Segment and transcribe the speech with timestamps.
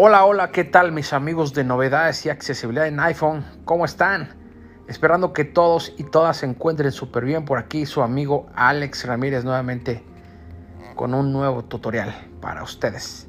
[0.00, 3.44] Hola, hola, ¿qué tal mis amigos de novedades y accesibilidad en iPhone?
[3.64, 4.28] ¿Cómo están?
[4.86, 9.42] Esperando que todos y todas se encuentren súper bien por aquí, su amigo Alex Ramírez
[9.42, 10.04] nuevamente
[10.94, 13.26] con un nuevo tutorial para ustedes.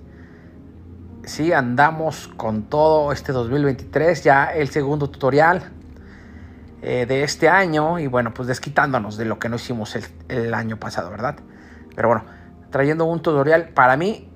[1.24, 5.72] Sí, andamos con todo este 2023, ya el segundo tutorial
[6.84, 10.54] eh, de este año y bueno, pues desquitándonos de lo que no hicimos el, el
[10.54, 11.36] año pasado, ¿verdad?
[11.96, 12.26] Pero bueno,
[12.70, 14.29] trayendo un tutorial para mí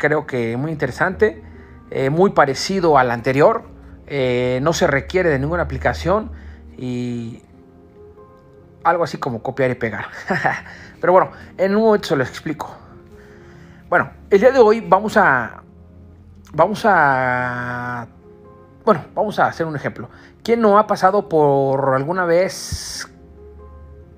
[0.00, 1.42] creo que muy interesante,
[1.90, 3.64] eh, muy parecido al anterior,
[4.06, 6.32] eh, no se requiere de ninguna aplicación
[6.76, 7.42] y
[8.82, 10.06] algo así como copiar y pegar.
[11.00, 12.74] Pero bueno, en un momento se lo explico.
[13.88, 15.62] Bueno, el día de hoy vamos a,
[16.52, 18.06] vamos a,
[18.84, 20.08] bueno, vamos a hacer un ejemplo.
[20.42, 23.06] ¿Quién no ha pasado por alguna vez,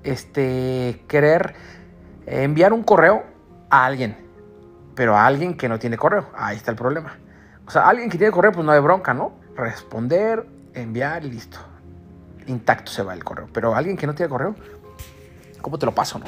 [0.03, 1.55] este, querer
[2.25, 3.23] enviar un correo
[3.69, 4.23] a alguien?
[4.95, 6.29] Pero a alguien que no tiene correo.
[6.35, 7.17] Ahí está el problema.
[7.65, 9.33] O sea, alguien que tiene correo, pues no hay bronca, ¿no?
[9.55, 11.59] Responder, enviar y listo.
[12.47, 13.47] Intacto se va el correo.
[13.53, 14.55] Pero alguien que no tiene correo,
[15.61, 16.25] ¿cómo te lo paso, no?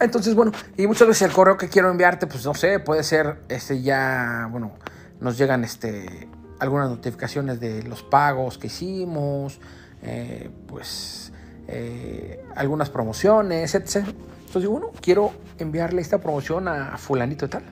[0.00, 3.38] Entonces, bueno, y muchas veces el correo que quiero enviarte, pues no sé, puede ser
[3.48, 4.72] este ya, bueno,
[5.20, 6.28] nos llegan este
[6.58, 9.60] algunas notificaciones de los pagos que hicimos,
[10.02, 11.32] eh, pues
[11.68, 14.06] eh, algunas promociones, etc.
[14.54, 17.64] Entonces digo, bueno, quiero enviarle esta promoción a fulanito y tal,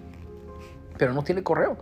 [0.98, 1.76] pero no tiene correo.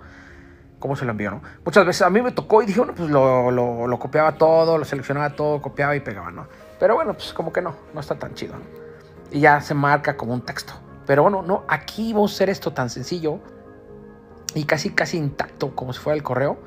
[0.78, 1.42] ¿Cómo se lo envío, no?
[1.64, 4.84] Muchas veces a mí me tocó y dije, bueno, pues lo, lo, copiaba todo, lo
[4.84, 6.48] seleccionaba todo, copiaba y pegaba, ¿no?
[6.78, 8.64] Pero bueno, pues como que no, no está tan chido, ¿no?
[9.30, 10.74] Y ya se marca como un texto.
[11.06, 13.38] Pero bueno, no, aquí vamos a hacer esto tan sencillo
[14.54, 16.58] y casi, casi intacto, como si fuera el correo,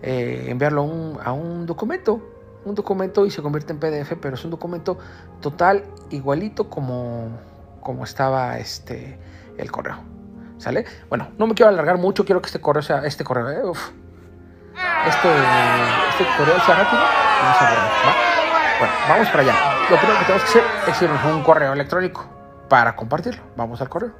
[0.00, 2.22] eh, enviarlo a un documento,
[2.64, 4.96] un documento y se convierte en PDF, pero es un documento
[5.40, 7.30] total igualito como
[7.84, 9.16] como estaba este,
[9.56, 9.98] el correo.
[10.58, 10.84] ¿Sale?
[11.08, 13.78] Bueno, no me quiero alargar mucho, quiero que este correo sea, este correo, eh,
[15.06, 15.28] este,
[16.10, 17.02] este correo sea rápido.
[18.78, 19.54] Bueno, vamos para allá.
[19.90, 22.26] Lo primero que tenemos que hacer es irnos a un correo electrónico
[22.68, 23.42] para compartirlo.
[23.56, 24.12] Vamos al correo.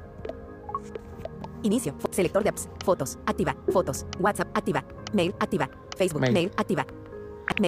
[1.63, 1.95] Inicio.
[2.11, 2.69] Selector de apps.
[2.83, 3.17] Fotos.
[3.25, 3.55] Activa.
[3.71, 4.05] Fotos.
[4.19, 4.55] WhatsApp.
[4.55, 4.83] Activa.
[5.13, 5.33] Mail.
[5.39, 5.69] Activa.
[5.97, 6.21] Facebook.
[6.21, 6.51] Mail.
[6.55, 6.85] activa.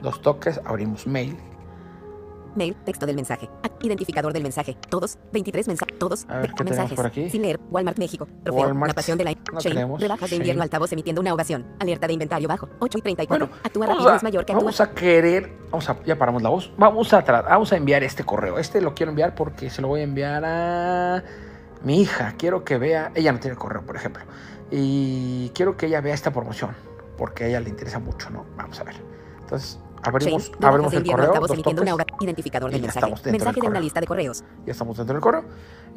[0.01, 0.61] Dos toques.
[0.65, 1.37] Abrimos mail.
[2.57, 3.49] Mail, texto del mensaje.
[3.81, 4.75] Identificador del mensaje.
[4.89, 5.99] Todos, 23 mensajes.
[5.99, 6.95] Todos, a ver, ¿qué mensajes.
[6.95, 7.29] Por aquí?
[7.29, 7.59] Sin leer.
[7.69, 8.27] Walmart México.
[8.43, 8.63] Trofeo.
[8.63, 8.89] Walmart.
[8.89, 9.97] La pasión de la no Shane.
[9.97, 11.65] Rebajas de invierno altavoz emitiendo una ovación.
[11.79, 12.69] Alerta de inventario bajo.
[12.79, 13.47] 8 y 34.
[13.47, 14.63] Bueno, actúa rápido es mayor que actúa.
[14.63, 15.51] Vamos a querer.
[15.71, 16.03] Vamos a.
[16.03, 16.71] Ya paramos la voz.
[16.77, 18.57] Vamos a, vamos a enviar este correo.
[18.57, 21.23] Este lo quiero enviar porque se lo voy a enviar a
[21.83, 22.33] mi hija.
[22.37, 23.11] Quiero que vea.
[23.15, 24.23] Ella no tiene correo, por ejemplo.
[24.71, 26.71] Y quiero que ella vea esta promoción.
[27.17, 28.45] Porque a ella le interesa mucho, ¿no?
[28.57, 28.95] Vamos a ver.
[29.39, 31.33] Entonces, abrimos, abrimos el correo.
[31.39, 33.31] Dos emitiendo una identificador del mensaje.
[33.31, 34.43] Mensaje de una lista de correos.
[34.65, 35.43] Ya estamos dentro del correo.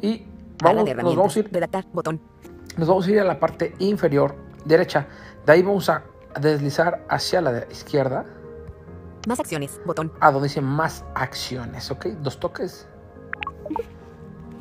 [0.01, 0.25] Y
[0.61, 1.49] vamos, nos vamos a ir.
[1.51, 2.19] Redactar, botón.
[2.77, 4.35] Nos vamos a ir a la parte inferior
[4.65, 5.07] derecha.
[5.45, 6.03] De ahí vamos a
[6.39, 8.25] deslizar hacia la izquierda.
[9.27, 10.11] Más acciones, botón.
[10.19, 12.07] A donde dice más acciones, ¿ok?
[12.21, 12.87] Dos toques.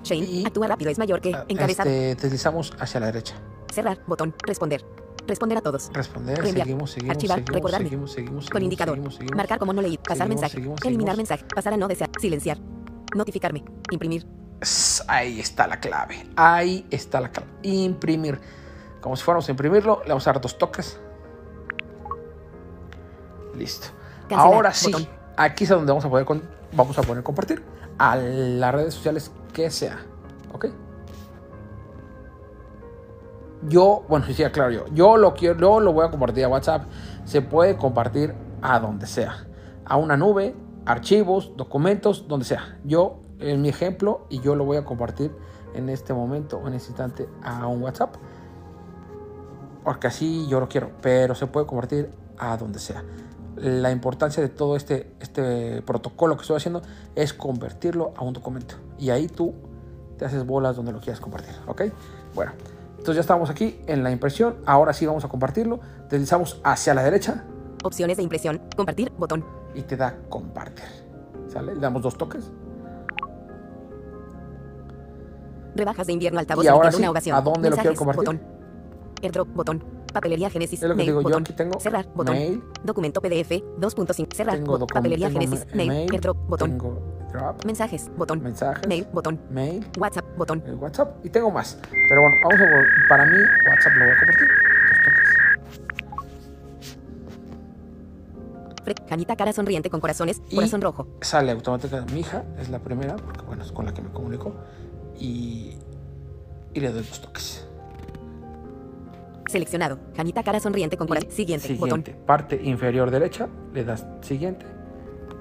[0.02, 1.86] Shane, actúa rápido, es mayor que encabezar.
[1.86, 3.34] Este, deslizamos hacia la derecha.
[3.72, 4.84] Cerrar, botón, responder.
[5.30, 5.90] Responder a todos.
[5.92, 7.86] Responder, seguimos, seguimos, Archivar, seguimos, recordarme.
[7.88, 8.94] seguimos, seguimos, Con indicador.
[8.96, 9.96] seguimos, seguimos, Marcar como no leí.
[9.98, 10.54] Pasar mensaje.
[10.54, 11.30] seguimos, Eliminar seguimos.
[11.30, 11.44] mensaje.
[11.54, 12.10] Pasar a no desear.
[12.20, 12.58] Silenciar.
[13.14, 13.64] Notificarme.
[13.90, 14.26] Imprimir.
[15.08, 16.26] Ahí está la clave.
[16.36, 17.48] Ahí está la clave.
[17.62, 18.38] Imprimir.
[19.00, 20.98] Como si fuéramos a imprimirlo, le vamos a dar dos toques.
[23.56, 23.88] Listo.
[24.28, 25.08] Cancelar, Ahora sí, botón.
[25.36, 26.42] aquí es donde vamos a poder con-
[26.72, 27.62] vamos a poner compartir
[27.98, 29.98] a las redes sociales que sea.
[30.52, 30.66] ¿Ok?
[33.68, 36.84] Yo, bueno, sí, claro, yo, yo lo quiero, yo lo voy a compartir a WhatsApp.
[37.24, 39.46] Se puede compartir a donde sea,
[39.84, 40.54] a una nube,
[40.86, 42.78] archivos, documentos, donde sea.
[42.84, 45.32] Yo, en mi ejemplo, y yo lo voy a compartir
[45.74, 48.16] en este momento en este instante a un WhatsApp,
[49.84, 53.04] porque así yo lo quiero, pero se puede compartir a donde sea.
[53.56, 56.82] La importancia de todo este, este protocolo que estoy haciendo
[57.14, 58.76] es convertirlo a un documento.
[58.98, 59.54] Y ahí tú
[60.16, 61.82] te haces bolas donde lo quieras compartir, ¿ok?
[62.34, 62.52] Bueno,
[63.00, 64.56] entonces ya estamos aquí en la impresión.
[64.66, 65.80] Ahora sí vamos a compartirlo.
[66.08, 67.44] Deslizamos hacia la derecha
[67.82, 68.60] Opciones de impresión.
[68.76, 69.10] Compartir.
[69.18, 69.44] Botón.
[69.74, 70.84] y te da compartir.
[71.48, 71.74] ¿Sale?
[71.74, 72.50] Le damos dos toques.
[75.74, 77.36] Rebajas de invierno altavoz Y ahora sí, una ovación.
[77.36, 78.18] ¿a dónde lo quiero compartir?
[78.24, 78.40] Botón.
[79.22, 79.48] Airdrop.
[79.54, 79.84] Botón.
[80.12, 80.82] Papelería Génesis.
[80.82, 81.42] Es lo que mail, digo, yo botón.
[81.42, 82.06] aquí tengo Cerrar.
[82.14, 82.34] Botón.
[82.34, 83.50] mail, Documento PDF.
[83.78, 84.34] 2.5.
[84.34, 84.56] Cerrar.
[84.56, 85.66] tengo Papelería tengo Génesis.
[85.70, 85.88] ma- Mail.
[85.88, 86.36] mail, Airdrop.
[86.48, 86.70] Botón.
[86.70, 87.00] tengo
[87.32, 88.10] drop, Mensajes.
[88.16, 88.42] Botón.
[88.42, 89.06] mensajes, Mail.
[89.12, 89.38] Botón.
[89.50, 90.24] mail, WhatsApp.
[90.36, 90.62] Botón.
[90.66, 91.78] el WhatsApp y tengo más.
[92.08, 93.36] Pero bueno, vamos a para mí
[93.68, 94.48] WhatsApp lo voy a compartir.
[94.88, 95.28] Dos toques.
[98.84, 100.40] Fre- Janita cara sonriente con corazones.
[100.50, 101.06] Y- Corazón rojo.
[101.20, 104.54] Sale automáticamente mi hija, es la primera, porque bueno, es con la que me comunico.
[105.18, 105.76] Y,
[106.72, 107.66] y le doy dos toques.
[109.46, 109.98] Seleccionado.
[110.16, 111.30] Janita cara sonriente con corazón.
[111.30, 111.66] Siguiente.
[111.68, 112.12] Siguiente.
[112.26, 113.48] Parte inferior derecha.
[113.74, 114.64] Le das siguiente.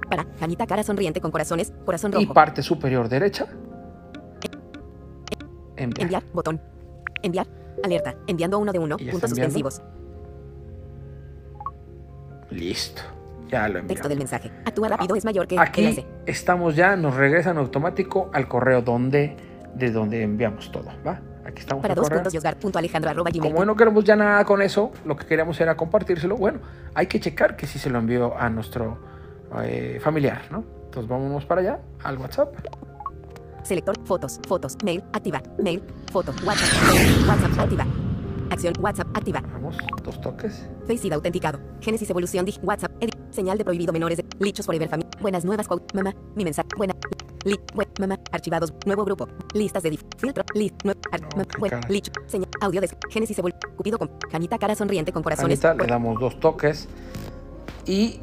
[0.09, 0.25] Para.
[0.39, 1.73] Janita cara sonriente con corazones.
[1.85, 2.23] Corazón rojo.
[2.23, 3.47] Y parte superior derecha.
[5.75, 6.03] Enviar.
[6.03, 6.23] Enviar.
[6.33, 6.61] Botón.
[7.21, 7.47] Enviar.
[7.83, 8.15] Alerta.
[8.27, 8.97] Enviando a uno de uno.
[8.97, 9.81] Puntos suspensivos.
[12.49, 13.01] Listo.
[13.47, 13.87] Ya lo enviamos.
[13.87, 14.51] Texto del mensaje.
[14.65, 19.35] Actúa rápido es mayor que Aquí estamos ya, nos regresan automático al correo donde,
[19.73, 21.21] de donde enviamos todo, ¿va?
[21.45, 21.81] Aquí estamos.
[21.81, 22.33] Para dos puntos
[23.41, 26.37] Como no queremos ya nada con eso, lo que queríamos era compartírselo.
[26.37, 26.59] Bueno,
[26.93, 28.99] hay que checar que si se lo envió a nuestro
[29.63, 30.63] eh, familiar, ¿no?
[30.85, 32.53] Entonces vámonos para allá, al WhatsApp.
[33.63, 37.85] Selector, fotos, fotos, mail, activa, mail, foto, WhatsApp, WhatsApp, activa.
[38.49, 39.43] Acción, WhatsApp, activa.
[39.53, 40.67] Vamos, dos toques.
[40.87, 41.59] Faceit autenticado.
[41.81, 43.15] Génesis evolución, dig, WhatsApp, edit.
[43.29, 45.07] Señal de prohibido menores de Lichos Forever Family.
[45.21, 46.15] Buenas nuevas, quote, mamá.
[46.35, 46.95] Mi mensaje, buena.
[47.45, 48.17] Li, web, mamá.
[48.31, 49.27] Archivados, nuevo grupo.
[49.53, 51.21] Listas de dif, filtro, list, nuevo, ar,
[51.59, 53.71] web, licho, señal, audio de Génesis evolución.
[53.75, 55.61] Cupido con Janita cara sonriente con corazones.
[55.61, 56.87] Janita, le damos dos toques.
[57.85, 58.19] Y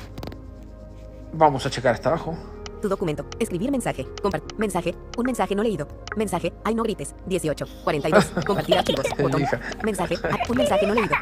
[1.37, 2.37] vamos a checar hasta abajo.
[2.81, 3.25] Tu documento.
[3.39, 4.07] Escribir mensaje.
[4.23, 4.59] Compartir.
[4.59, 4.95] Mensaje.
[5.17, 5.89] Un mensaje no leído.
[6.17, 6.53] Mensaje.
[6.65, 7.15] Ay, no grites.
[7.27, 7.67] 18.
[7.85, 8.25] 42.
[8.47, 9.07] Compartir archivos.
[9.19, 9.43] Botón.
[9.83, 10.17] Mensaje.
[10.49, 11.15] Un mensaje no leído.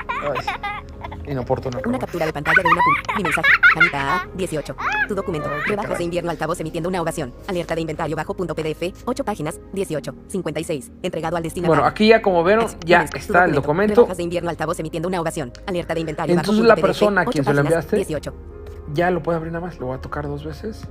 [1.26, 1.80] Inoportuno.
[1.86, 3.16] Una captura de pantalla de una punta.
[3.16, 3.48] Mi mensaje.
[3.76, 4.28] Anita A.
[4.34, 4.76] 18.
[5.08, 5.48] Tu documento.
[5.66, 7.32] Rebajas de invierno altavoz emitiendo una ovación.
[7.46, 8.92] Alerta de inventario bajo punto PDF.
[9.04, 9.60] 8 páginas.
[9.72, 10.14] 18.
[10.28, 10.90] 56.
[11.02, 11.76] Entregado al destinatario.
[11.76, 14.02] Bueno, aquí ya como vieron, ya está el documento.
[14.02, 15.52] Rebajas de invierno altavoz emitiendo una ovación.
[15.66, 17.96] Alerta de inventario Entonces bajo la persona a quien se lo enviaste.
[17.96, 18.53] 18.
[18.92, 19.78] Ya lo puede abrir nada más.
[19.78, 20.86] Lo voy a tocar dos veces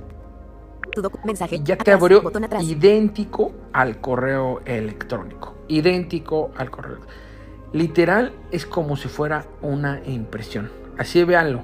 [1.24, 1.60] mensaje.
[1.64, 2.22] Ya te abrió
[2.60, 5.54] idéntico al correo electrónico.
[5.68, 6.98] Idéntico al correo.
[7.72, 10.70] Literal es como si fuera una impresión.
[10.98, 11.62] Así véanlo.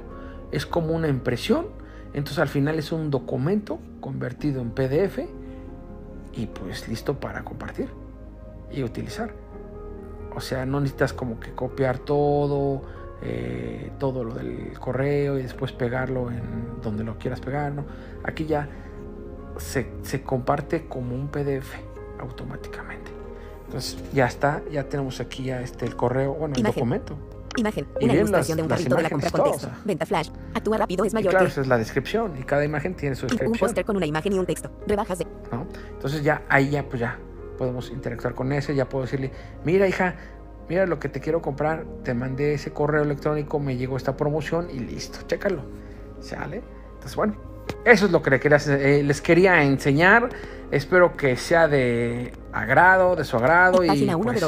[0.51, 1.67] Es como una impresión.
[2.13, 5.21] Entonces al final es un documento convertido en PDF
[6.33, 7.89] y pues listo para compartir
[8.73, 9.33] y utilizar.
[10.35, 12.83] O sea, no necesitas como que copiar todo,
[14.01, 17.71] todo lo del correo y después pegarlo en donde lo quieras pegar.
[17.71, 17.85] ¿no?
[18.25, 18.69] Aquí ya
[19.59, 19.87] se,
[20.25, 21.75] comparte como un PDF
[22.19, 23.13] automáticamente.
[23.67, 27.17] Entonces ya está, ya tenemos aquí ya este el correo, bueno, el documento.
[27.57, 29.71] Imagen, una ilustración de un carrito de la compra con texto.
[29.85, 30.31] Venta flash.
[30.55, 31.31] Actúa rápido es mayor.
[31.31, 33.53] claro, esa es la descripción y cada imagen tiene su descripción.
[33.53, 34.71] Un póster con una imagen y un texto.
[34.87, 35.27] Rebajas de.
[35.53, 35.67] ¿No?
[35.93, 37.19] Entonces ya ahí ya pues ya
[37.59, 39.33] podemos interactuar con ese, ya puedo decirle,
[39.65, 40.15] mira hija,
[40.71, 44.69] mira lo que te quiero comprar, te mandé ese correo electrónico, me llegó esta promoción
[44.73, 45.63] y listo, chécalo.
[46.21, 46.63] ¿Sale?
[46.93, 47.35] Entonces bueno,
[47.85, 50.29] eso es lo que eh, les quería enseñar.
[50.71, 54.47] Espero que sea de agrado, de su agrado y pues,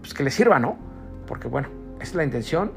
[0.00, 0.78] pues, que les sirva, ¿no?
[1.26, 1.68] Porque bueno,
[2.00, 2.72] es la intención,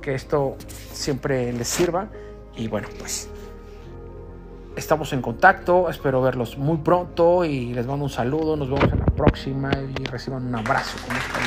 [0.00, 2.08] que esto siempre les sirva.
[2.56, 3.28] Y bueno, pues
[4.74, 5.90] estamos en contacto.
[5.90, 8.56] Espero verlos muy pronto y les mando un saludo.
[8.56, 9.70] Nos vemos en próxima
[10.00, 11.38] y reciban un abrazo con esta